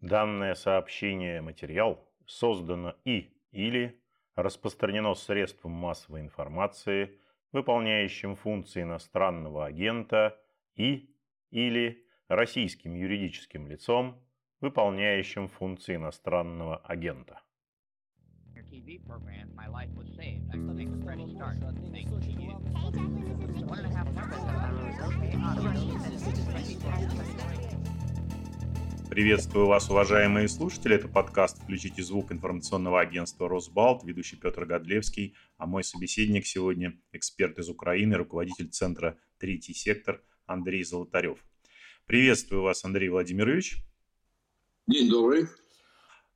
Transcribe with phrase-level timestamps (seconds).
[0.00, 4.00] Данное сообщение материал создано и или
[4.36, 7.18] распространено средством массовой информации,
[7.50, 10.38] выполняющим функции иностранного агента
[10.76, 11.12] и
[11.50, 14.22] или российским юридическим лицом,
[14.60, 17.40] выполняющим функции иностранного агента.
[18.70, 20.44] TV program, my life was saved.
[20.52, 21.56] I can make a fresh start.
[21.90, 22.50] Thanks to you.
[23.66, 24.08] One and a half
[29.18, 30.94] Приветствую вас, уважаемые слушатели.
[30.94, 37.58] Это подкаст «Включите звук» информационного агентства «Росбалт», ведущий Петр Годлевский, а мой собеседник сегодня– эксперт
[37.58, 41.44] из Украины, руководитель центра «Третий сектор» Андрей Золотарев.
[42.06, 43.78] Приветствую вас, Андрей Владимирович.
[44.86, 45.48] День добрый.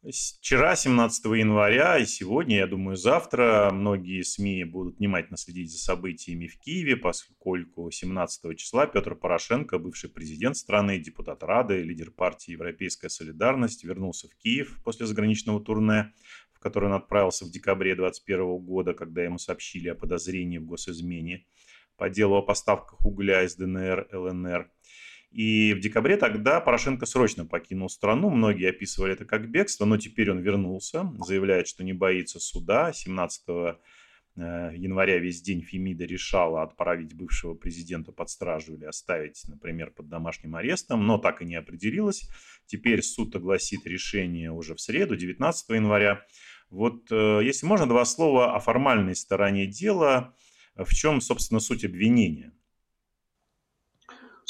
[0.05, 6.49] Вчера, 17 января, и сегодня, я думаю, завтра многие СМИ будут внимательно следить за событиями
[6.49, 13.11] в Киеве, поскольку 17 числа Петр Порошенко, бывший президент страны, депутат Рады, лидер партии «Европейская
[13.11, 16.13] солидарность», вернулся в Киев после заграничного турне,
[16.53, 21.47] в который он отправился в декабре 2021 года, когда ему сообщили о подозрении в госизмене
[21.97, 24.69] по делу о поставках угля из ДНР, ЛНР–
[25.33, 28.29] и в декабре тогда Порошенко срочно покинул страну.
[28.29, 32.93] Многие описывали это как бегство, но теперь он вернулся, заявляет, что не боится суда.
[32.93, 39.91] 17 э, января весь день Фемида решала отправить бывшего президента под стражу или оставить, например,
[39.91, 42.29] под домашним арестом, но так и не определилась.
[42.67, 46.27] Теперь суд огласит решение уже в среду, 19 января.
[46.69, 50.35] Вот э, если можно, два слова о формальной стороне дела.
[50.75, 52.53] В чем, собственно, суть обвинения?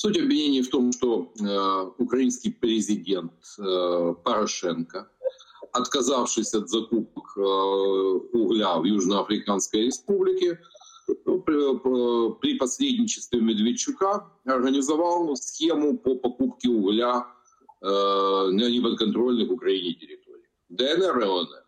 [0.03, 5.09] Суть обвинений в том, что э, украинский президент э, Порошенко,
[5.72, 10.59] отказавшись от закупок э, угля в Южноафриканской республике,
[11.25, 17.28] ну, при, при посредничестве Медведчука организовал схему по покупке угля
[17.81, 20.50] э, на неподконтрольных Украине территориях.
[20.69, 21.64] ДНР и ЛНР.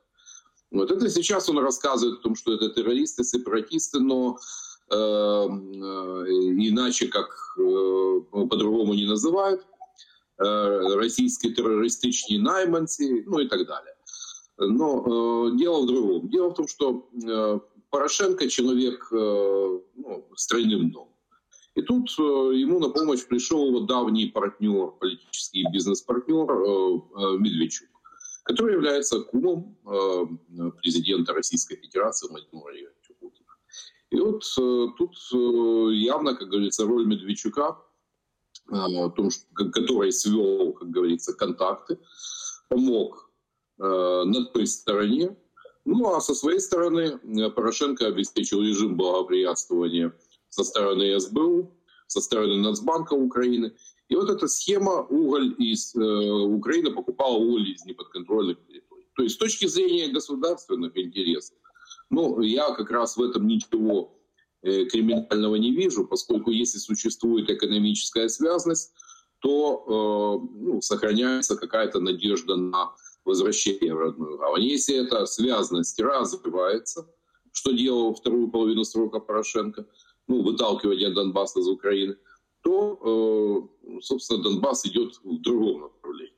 [0.73, 4.64] Вот это сейчас он рассказывает о том, что это террористы, сепаратисты, но э,
[6.65, 7.29] иначе как
[7.59, 9.67] э, по-другому не называют,
[10.39, 13.95] э, российские террористичные найманцы, ну и так далее.
[14.57, 16.29] Но дело в другом.
[16.31, 17.09] Дело в том, что
[17.91, 20.93] Порошенко человек ну, с тройным.
[21.75, 26.47] И тут ему на помощь пришел его давний партнер, политический бизнес-партнер
[27.41, 27.89] Медведчук,
[28.45, 29.77] который является кумом
[30.81, 32.94] президента Российской Федерации Владимира
[34.15, 37.77] и вот э, тут э, явно, как говорится, роль Медведчука,
[38.71, 41.99] э, о том, который свел, как говорится, контакты,
[42.69, 43.31] помог
[43.77, 45.37] на той стороне.
[45.85, 47.19] Ну а со своей стороны
[47.51, 50.17] Порошенко обеспечил режим благоприятствования
[50.49, 51.77] со стороны СБУ,
[52.07, 53.75] со стороны Нацбанка Украины.
[54.09, 59.09] И вот эта схема уголь из э, Украины покупала уголь из неподконтрольных территорий.
[59.17, 61.57] То есть с точки зрения государственных интересов
[62.11, 64.19] ну, я как раз в этом ничего
[64.63, 68.93] э, криминального не вижу, поскольку если существует экономическая связность,
[69.41, 72.93] то э, ну, сохраняется какая-то надежда на
[73.25, 74.65] возвращение в родную гавань.
[74.65, 77.07] Если эта связность развивается,
[77.53, 79.87] что делал вторую половину срока Порошенко,
[80.29, 82.17] ну, выталкивание Донбасса из Украины,
[82.63, 86.33] то, э, собственно, Донбасс идет в другом направлении.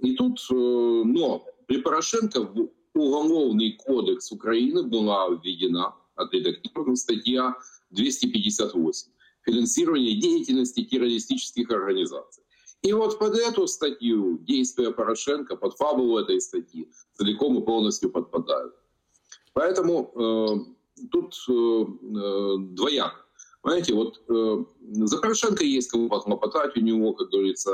[0.00, 2.48] И тут, но при Порошенко
[2.96, 7.54] Уголовный кодекс Украины была введена, отредактирована статья
[7.90, 9.12] 258
[9.42, 12.42] «Финансирование деятельности террористических организаций».
[12.82, 18.74] И вот под эту статью действия Порошенко, под фабулу этой статьи, целиком и полностью подпадают.
[19.52, 23.26] Поэтому э, тут э, э двояко.
[23.62, 24.64] Понимаете, вот э,
[25.04, 27.72] за Порошенко есть кому похлопотать, у него, как говорится,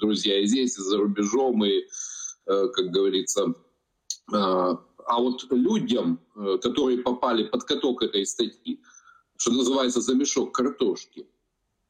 [0.00, 1.84] друзья и здесь, и за рубежом, и,
[2.46, 3.54] э, как говорится,
[4.32, 8.80] а, а вот людям, э, которые попали под каток этой статьи,
[9.36, 11.26] что называется за мешок картошки,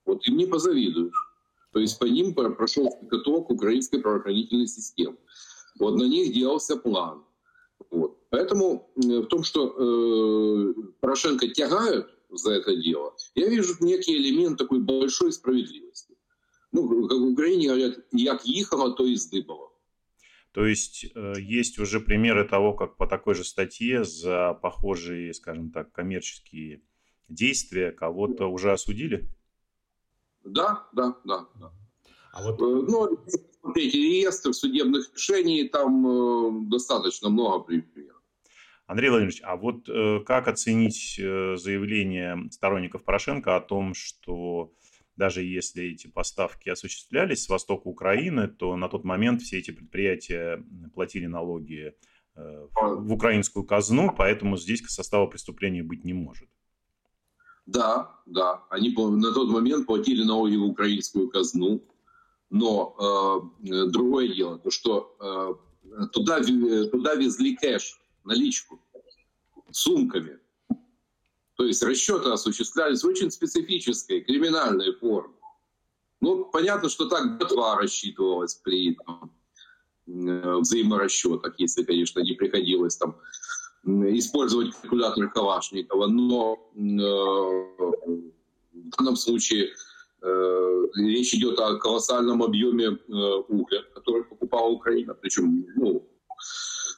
[0.05, 1.31] вот им не позавидуешь.
[1.73, 5.17] То есть по ним прошел каток украинской правоохранительной системы.
[5.79, 7.25] Вот на них делался план.
[7.91, 8.17] Вот.
[8.31, 14.59] Поэтому э, в том, что э, Порошенко тягают за это дело, я вижу некий элемент
[14.59, 16.17] такой большой справедливости.
[16.73, 19.71] Ну, как в Украине говорят, як їхала, то и здыбала.
[20.55, 25.73] То есть э, есть уже примеры того, как по такой же статье за похожие, скажем
[25.73, 26.81] так, коммерческие
[27.29, 29.29] действия кого-то уже осудили?
[30.45, 31.49] Да, да, да.
[31.61, 31.73] да.
[32.33, 32.61] А вот...
[32.61, 33.19] Э, ну,
[33.61, 38.23] смотрите, реестр судебных решений, там э, достаточно много примеров.
[38.87, 44.73] Андрей Владимирович, а вот э, как оценить э, заявление сторонников Порошенко о том, что
[45.17, 50.65] даже если эти поставки осуществлялись с востока Украины, то на тот момент все эти предприятия
[50.95, 51.95] платили налоги
[52.37, 56.49] э, в украинскую казну, поэтому здесь состава преступления быть не может.
[57.67, 61.83] Да, да, они на тот момент платили налоги в украинскую казну,
[62.51, 68.81] но э, другое дело, то что э, туда, туда везли кэш, наличку,
[69.71, 70.39] сумками.
[71.57, 75.35] То есть расчеты осуществлялись в очень специфической криминальной форме.
[76.21, 79.33] Ну, понятно, что так братва рассчитывалась при там,
[80.07, 83.21] э, взаиморасчетах, если, конечно, не приходилось там
[83.87, 86.79] использовать калькулятор Калашникова, но э,
[88.73, 89.75] в данном случае
[90.23, 93.13] э, речь идет о колоссальном объеме э,
[93.49, 95.15] угля, который покупала Украина.
[95.15, 96.09] Причем, ну,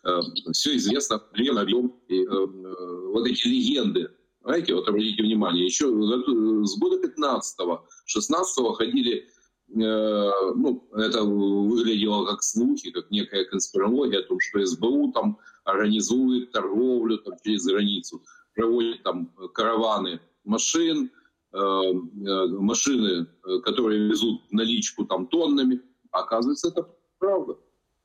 [0.04, 0.20] э,
[0.52, 2.00] все известно, объем.
[2.08, 4.10] И, э, э, вот эти легенды
[4.46, 9.28] знаете, вот обратите внимание, еще с года 15-го, 16-го ходили,
[9.74, 16.52] э, ну, это выглядело как слухи, как некая конспирология о том, что СБУ там организует
[16.52, 18.22] торговлю там, через границу,
[18.54, 21.10] проводит там караваны машин,
[21.52, 23.26] э, э, машины,
[23.64, 25.82] которые везут наличку там тоннами.
[26.12, 26.88] оказывается, это
[27.18, 27.58] правда.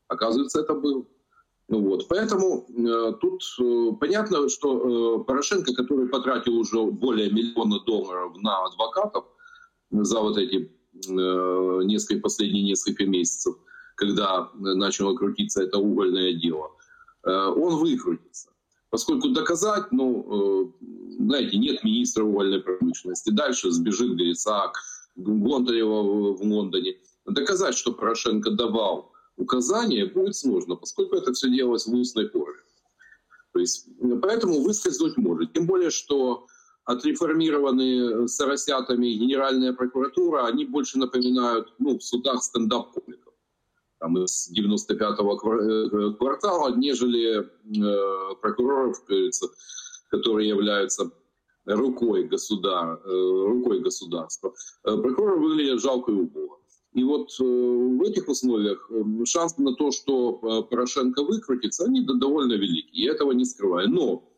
[0.07, 1.05] Оказывается, это было.
[1.71, 2.09] Ну вот.
[2.09, 8.65] Поэтому э, тут э, понятно, что э, Порошенко, который потратил уже более миллиона долларов на
[8.65, 9.23] адвокатов
[9.89, 10.69] за вот эти
[11.07, 13.56] э, несколько, последние несколько месяцев,
[13.95, 16.71] когда начало крутиться это угольное дело,
[17.23, 18.50] э, он выкрутится.
[18.89, 20.85] Поскольку доказать, ну, э,
[21.23, 23.29] знаете, нет министра угольной промышленности.
[23.29, 24.77] Дальше сбежит Грицак,
[25.15, 26.97] Гонтарева в, Лондоне.
[27.25, 32.60] Доказать, что Порошенко давал указания будет сложно, поскольку это все делалось в устной форме.
[33.54, 33.88] То есть,
[34.22, 35.54] поэтому выскользнуть может.
[35.54, 36.48] Тем более, что
[36.86, 43.31] отреформированные соросятами Генеральная прокуратура, они больше напоминают ну, в судах стендап-комиков
[44.01, 49.48] там, из 95-го э, квартала, нежели э, прокуроров, кажется,
[50.10, 51.12] которые являются
[51.66, 54.54] рукой, государ, э, рукой государства.
[54.83, 56.10] Э, прокурор выглядит жалко
[56.93, 62.01] и вот э, в этих условиях э, шансы на то, что э, Порошенко выкрутится, они
[62.01, 62.89] довольно велики.
[62.91, 63.89] Я этого не скрываю.
[63.89, 64.29] Но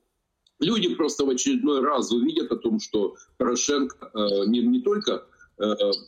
[0.59, 4.11] люди просто в очередной раз увидят о том, что Порошенко
[4.47, 5.25] не, не только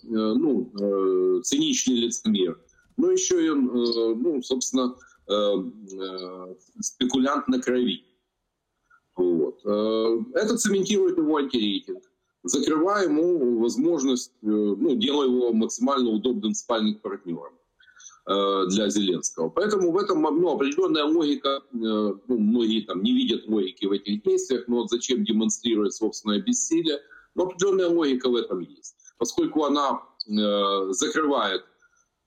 [0.03, 2.59] ну, циничный лицемер,
[2.97, 4.95] но еще и, ну, собственно,
[6.79, 8.05] спекулянт на крови.
[9.15, 9.59] Вот.
[9.63, 12.03] Это цементирует его антирейтинг
[12.45, 17.53] закрывая ему возможность, э, ну, делая его максимально удобным спальным партнером
[18.27, 19.49] э, для Зеленского.
[19.49, 24.21] Поэтому в этом ну, определенная логика, э, ну, многие там не видят логики в этих
[24.23, 26.99] действиях, но зачем демонстрировать собственное бессилие,
[27.33, 28.95] но определенная логика в этом есть.
[29.17, 30.01] Поскольку она
[30.89, 31.63] закрывает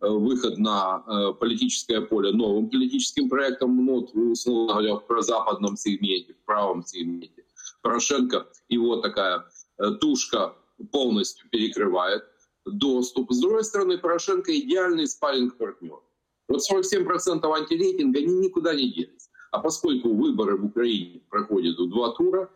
[0.01, 6.85] выход на политическое поле новым политическим проектом, ну, условно говоря, в прозападном сегменте, в правом
[6.87, 7.45] сегменте.
[7.83, 9.58] Порошенко, его такая Э,
[10.01, 10.55] тушка
[10.93, 12.25] полностью перекрывает
[12.65, 13.33] доступ.
[13.33, 16.01] С другой стороны, Порошенко идеальный спарринг-партнер.
[16.49, 19.31] Вот 47% антирейтинга, они никуда не делись.
[19.51, 22.51] А поскольку выборы в Украине проходят в два тура,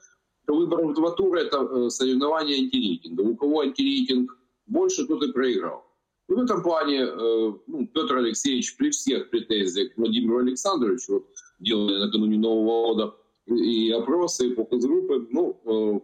[0.46, 3.22] то выборы в два тура– это э, соревнование антирейтинга.
[3.22, 4.36] У кого антирейтинг
[4.66, 5.84] больше, тот и проиграл.
[6.28, 11.26] И в этом плане э, ну, Петр Алексеевич при всех претензиях к Владимиру Александровичу, вот,
[11.58, 13.14] делали накануне Нового года
[13.46, 16.02] и опросы, и фокус-группы, ну,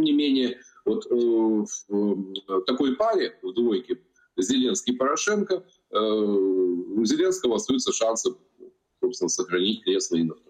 [0.00, 4.00] тем не менее, вот э, в такой паре, в двойке,
[4.36, 8.30] Зеленский-Порошенко, э, у Зеленского остаются шансы,
[9.00, 10.49] собственно, сохранить кресло и на второй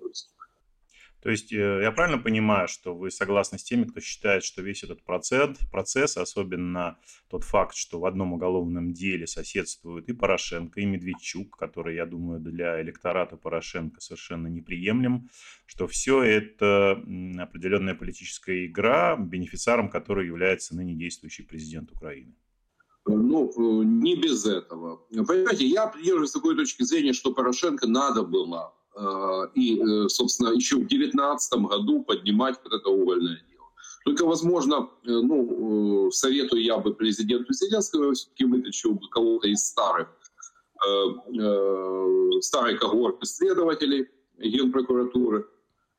[1.23, 4.83] то есть э, я правильно понимаю, что вы согласны с теми, кто считает, что весь
[4.83, 6.99] этот процесс, процесс, особенно
[7.29, 12.41] тот факт, что в одном уголовном деле соседствуют и Порошенко, и Медведчук, который, я думаю,
[12.41, 15.29] для электората Порошенко совершенно неприемлем,
[15.67, 16.93] что все это
[17.39, 22.35] определенная политическая игра, бенефициаром которой является ныне действующий президент Украины?
[23.07, 24.97] Ну, э, не без этого.
[25.11, 28.75] Понимаете, я придерживаюсь такой точки зрения, что Порошенко надо было
[29.55, 33.67] и, э, собственно, еще в 2019 году поднимать вот это угольное дело.
[34.05, 40.09] Только, возможно, э, ну, советую я бы президенту Зеленского все-таки вытащил бы кого-то из старых,
[42.41, 45.47] старой когорты следователей Генпрокуратуры.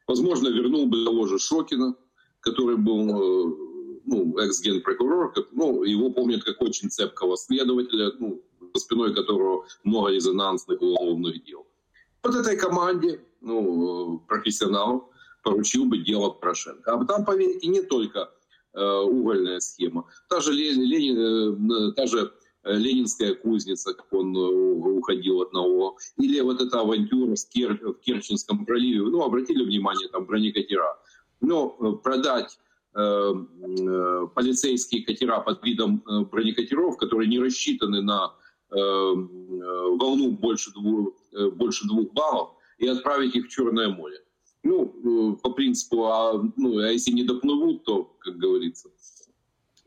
[0.08, 1.96] Возможно, вернул бы того же Шокина,
[2.40, 5.34] который был ну, экс-генпрокурор.
[5.52, 8.42] Ну, его помнят как очень цепкого следователя, ну,
[8.74, 11.68] за спиной которого много резонансных уголовных дел.
[12.24, 15.04] Вот этой команде, ну, профессионалов,
[15.44, 16.94] поручил бы дело Порошенко.
[16.94, 18.30] А там, поверьте, не только
[18.74, 20.06] угольная схема.
[20.30, 22.32] Та же, Ленин, та же
[22.64, 28.66] Ленинская кузница, как он уходил от нового, или вот эта авантюра в, Кер, в Керченском
[28.66, 30.98] проливе, ну, обратили внимание, там бронекатера.
[31.42, 32.60] Но продать
[32.94, 33.34] э,
[34.36, 38.41] полицейские катера под видом бронекатеров, которые не рассчитаны на э,
[38.72, 41.14] волну больше двух,
[41.54, 44.18] больше двух баллов, и отправить их в Черное море.
[44.64, 48.90] Ну, э, по принципу, а, ну, а если не доплывут, то, как говорится.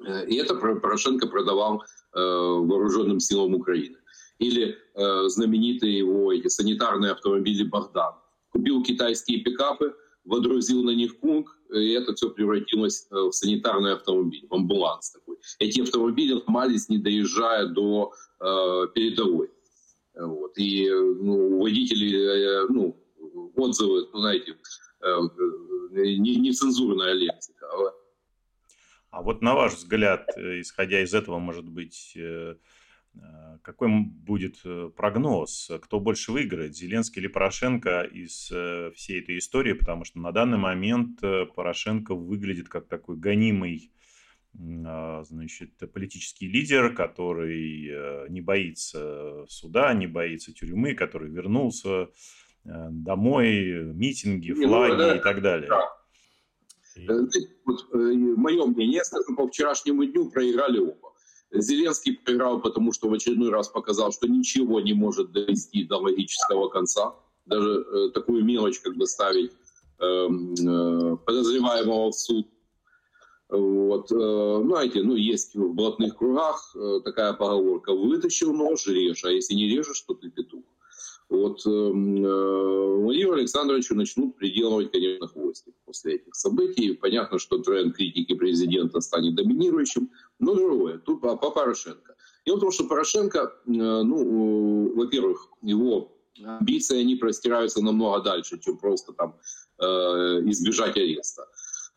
[0.05, 3.97] Э, и это Порошенко продавал э, вооруженным силам Украины.
[4.39, 8.15] Или э, знаменитые его эти санитарные автомобили «Богдан».
[8.51, 14.55] Купил китайские пикапы, водрузил на них кунг, и это все превратилось в санитарный автомобиль, в
[14.55, 15.37] амбуланс такой.
[15.59, 18.45] Эти автомобили ломались, не доезжая до э,
[18.95, 19.51] передовой.
[20.15, 20.57] Вот.
[20.57, 22.97] И ну, у водителей ну,
[23.57, 24.57] отзывы, ну, знаете,
[25.01, 27.67] э, э, нецензурная лексика.
[29.11, 32.17] А вот на ваш взгляд, э, исходя из этого, может быть,
[33.63, 34.63] какой будет
[34.97, 35.71] прогноз?
[35.83, 38.53] Кто больше выиграет, Зеленский или Порошенко из
[38.95, 39.73] всей этой истории?
[39.73, 43.91] Потому что на данный момент Порошенко выглядит как такой гонимый
[44.53, 52.09] значит, политический лидер, который не боится суда, не боится тюрьмы, который вернулся
[52.67, 55.69] Э, домой, митинги, ну, флаги ну, да, и так далее.
[55.69, 55.83] Да.
[56.97, 57.07] И...
[57.07, 57.21] Э,
[57.67, 57.97] вот, э,
[58.37, 59.03] мое мнение,
[59.37, 61.14] по вчерашнему дню проиграли оба.
[61.61, 66.69] Зеленский проиграл, потому что в очередной раз показал, что ничего не может довести до логического
[66.69, 67.15] конца.
[67.47, 69.53] Даже э, такую мелочь, как доставить
[70.01, 72.47] э, э, подозреваемого в суд.
[73.49, 77.93] Вот, э, знаете, ну, есть в блатных кругах э, такая поговорка.
[77.93, 80.65] Вытащил нож, режь, а если не режешь, то ты петух
[81.31, 86.93] вот эм, э, Владимиру Александровичу начнут приделывать, конечно, хвостик после этих событий.
[86.93, 90.99] Понятно, что тренд критики президента станет доминирующим, но другое.
[90.99, 92.15] Тут по, по Порошенко.
[92.47, 96.13] Дело в том, что Порошенко, э, ну, э, во-первых, его
[96.45, 99.39] амбиции, они простираются намного дальше, чем просто там
[99.79, 99.85] э,
[100.51, 101.47] избежать ареста.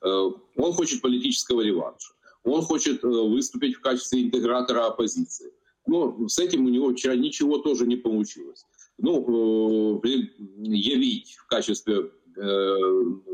[0.01, 2.13] Э, он хочет политического реванша.
[2.43, 5.51] Он хочет э, выступить в качестве интегратора оппозиции.
[5.85, 8.65] Но с этим у него вчера ничего тоже не получилось
[8.97, 10.09] ну, э,
[10.57, 12.75] явить в качестве э,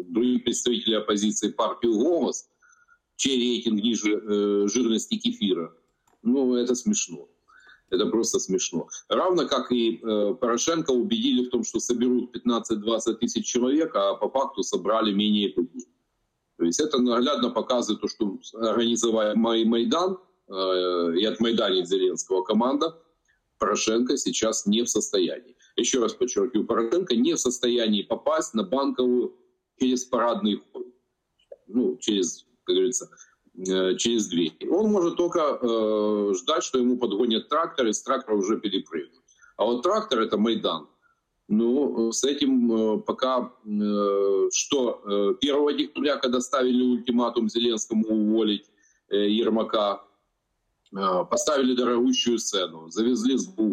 [0.05, 2.49] других представителей оппозиции партию «Голос»,
[3.15, 5.73] чей рейтинг ниже э, жирности кефира,
[6.21, 7.29] ну, это смешно.
[7.89, 8.87] Это просто смешно.
[9.07, 14.63] Равно как и Порошенко убедили в том, что соберут 15-20 тысяч человек, а по факту
[14.63, 15.67] собрали менее 5.
[16.57, 20.17] То есть это наглядно показывает то, что организовали Майдан
[20.47, 20.53] э,
[21.19, 22.97] и от Майдана Зеленского команда
[23.59, 25.52] Порошенко сейчас не в состоянии.
[25.75, 29.35] Еще раз подчеркиваю, Порошенко не в состоянии попасть на банковую
[29.79, 30.85] через парадный ход.
[31.67, 33.09] Ну, через, как говорится,
[33.57, 34.55] э, через дверь.
[34.69, 39.23] Он может только э, ждать, что ему подгонят трактор, и с трактора уже перепрыгнуть.
[39.57, 40.87] А вот трактор— это Майдан.
[41.47, 48.69] Ну, с этим э, пока, э, что э, 1 декабря, когда ставили ультиматум Зеленскому уволить
[49.09, 50.03] э, Ермака,
[51.31, 53.72] поставили дорогущую сцену, завезли звук.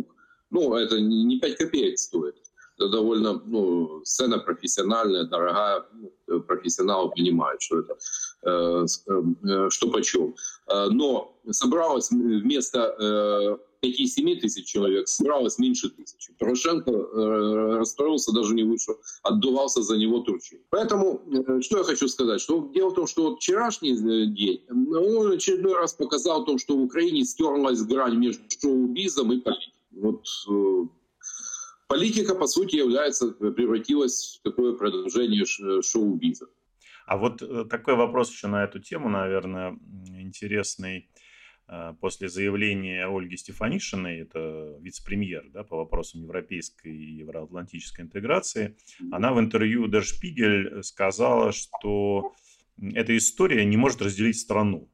[0.51, 2.37] Ну, это не 5 копеек стоит.
[2.77, 5.85] Это довольно, ну, сцена профессиональная, дорогая.
[5.93, 7.99] Ну, профессионалы понимают, что это,
[8.43, 10.35] э, э, что почем.
[10.67, 16.33] Э, но собралось вместо 5-7 тысяч человек собралось меньше тысячи.
[16.39, 20.59] Порошенко э, расстроился, даже не вышел, отдувался за него Турчин.
[20.71, 24.63] Поэтому, э, что я хочу сказать, что дело в том, что вот вчерашний э, день,
[24.69, 29.80] он очередной раз показал то, что в Украине стерлась грань между шоу-бизом и политикой.
[29.91, 30.87] Вот, э,
[31.89, 35.45] политика, по сути, является, превратилась в такое продолжение
[35.83, 36.47] шоу-биза.
[37.07, 39.79] А вот э, такой вопрос еще на эту тему, наверное,
[40.19, 41.11] интересный.
[41.71, 48.77] Э, после заявления Ольги Стефанишиной, это вице-премьер да, по вопросам европейской и евроатлантической интеграции,
[49.13, 52.35] она в интервью Der Spiegel сказала, что
[52.81, 54.89] эта история не может разделить страну.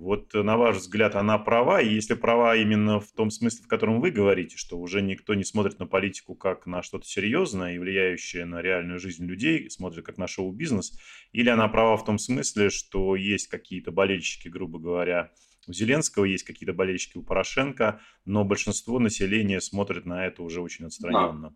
[0.00, 4.00] Вот на ваш взгляд, она права, и если права именно в том смысле, в котором
[4.00, 8.46] вы говорите, что уже никто не смотрит на политику как на что-то серьезное и влияющее
[8.46, 10.98] на реальную жизнь людей, смотрит как на шоу-бизнес,
[11.32, 15.32] или она права в том смысле, что есть какие-то болельщики, грубо говоря,
[15.68, 20.86] у Зеленского есть какие-то болельщики у Порошенко, но большинство населения смотрит на это уже очень
[20.86, 21.54] отстраненно.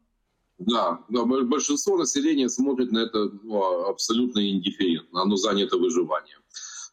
[0.58, 6.40] Да, да, большинство населения смотрит на это ну, абсолютно индифферентно, оно занято выживанием.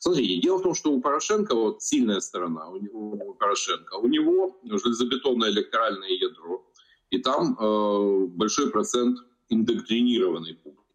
[0.01, 4.57] Смотрите, дело в том, что у Порошенко, вот сильная сторона у, у Порошенко, у него
[4.65, 6.65] железобетонное электоральное ядро,
[7.11, 9.19] и там э, большой процент
[9.49, 10.87] индоктринированной публики.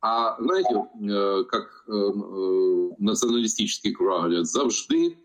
[0.00, 5.16] А знаете, э, как э, э, націоналістичні круги говорять, завжди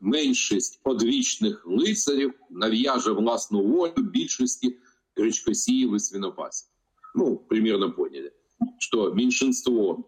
[0.00, 4.78] меншість одвічних лицарів нав'яже власну волю більшості
[5.16, 6.68] речкосіїв і свинопасів.
[7.14, 8.32] Ну, примерно поняли,
[8.78, 10.04] что меньшинство,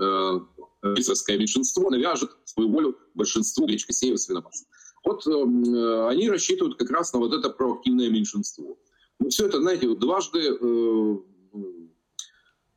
[0.00, 0.40] э,
[0.81, 4.67] рыцарское меньшинство навяжет свою волю большинству речкосеев и свинопасов.
[5.05, 8.77] Вот э, они рассчитывают как раз на вот это проактивное меньшинство.
[9.19, 11.17] Но все это, знаете, дважды э,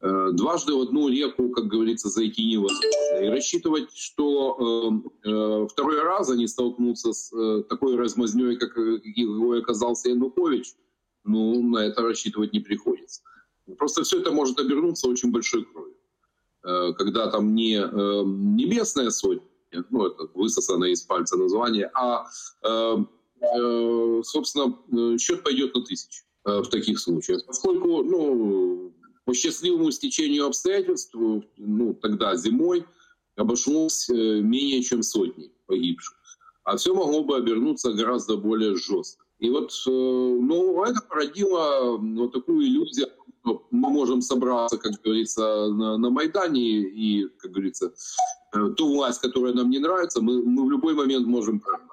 [0.02, 3.24] Э, дважды в одну реку, как говорится, зайти невозможно.
[3.24, 4.58] И рассчитывать, что
[5.24, 10.74] э, э, второй раз они столкнутся с э, такой размазней, как его оказался Янукович,
[11.22, 13.22] ну, на это рассчитывать не приходится.
[13.78, 15.91] Просто все это может обернуться очень большой кровью.
[16.64, 19.42] Э, когда там не э, небесная сотня,
[19.90, 22.26] ну, это высосанное из пальца название, а,
[22.62, 27.44] э, собственно, счет пойдет на тысячу в таких случаях.
[27.46, 28.92] Поскольку, ну,
[29.24, 32.84] по счастливому стечению обстоятельств, ну, тогда зимой
[33.36, 36.14] обошлось менее чем сотни погибших.
[36.64, 39.24] А все могло бы обернуться гораздо более жестко.
[39.38, 43.08] И вот, ну, это породило вот такую иллюзию,
[43.44, 47.92] мы можем собраться, как говорится, на, на Майдане и, как говорится,
[48.54, 51.88] э, ту власть, которая нам не нравится, мы, мы в любой момент можем прогнать.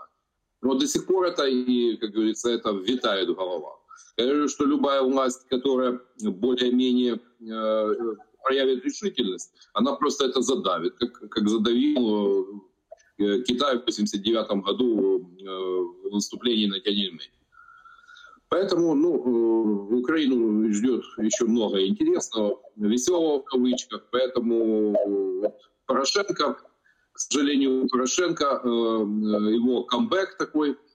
[0.62, 3.80] Но до сих пор это, и, как говорится, это витает в головах.
[4.18, 11.30] Я говорю, что любая власть, которая более-менее э, проявит решительность, она просто это задавит, как,
[11.30, 12.64] как задавил
[13.18, 17.39] э, Китай в 1989 году э, выступление на Тяньаньмэне.
[18.50, 24.08] Поэтому ну, э, Украину ждет еще много интересного, веселого в кавычках.
[24.12, 24.96] Поэтому
[25.42, 26.58] вот, Порошенко,
[27.12, 30.78] к сожалению, Порошенко, э, его камбэк такой–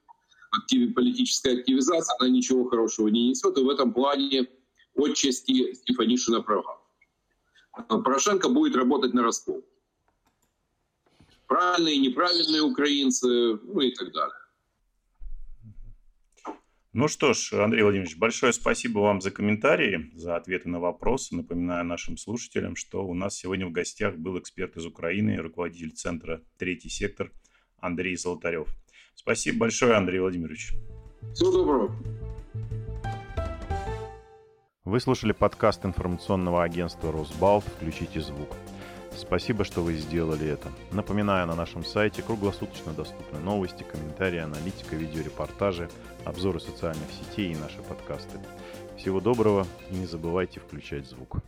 [0.94, 4.48] политическая активизация, она ничего хорошего не несет, и в этом плане
[4.96, 6.80] отчасти Стефанишина права.
[7.88, 9.64] Порошенко будет работать на раскол.
[11.46, 14.36] Правильные, неправильные украинцы, ну и так далее.
[16.96, 21.34] Ну что ж, Андрей Владимирович, большое спасибо вам за комментарии, за ответы на вопросы.
[21.34, 26.40] Напоминаю нашим слушателям, что у нас сегодня в гостях был эксперт из Украины, руководитель центра
[26.56, 27.32] «Третий сектор»
[27.80, 28.68] Андрей Золотарев.
[29.16, 30.74] Спасибо большое, Андрей Владимирович.
[31.32, 31.96] Всего доброго.
[34.84, 37.64] Вы слушали подкаст информационного агентства «Росбалт.
[37.76, 38.50] Включите звук».
[39.16, 40.70] Спасибо, что вы сделали это.
[40.90, 45.88] Напоминаю, на нашем сайте круглосуточно доступны новости, комментарии, аналитика, видеорепортажи,
[46.24, 48.38] обзоры социальных сетей и наши подкасты.
[48.98, 51.38] Всего доброго и не забывайте включать звук.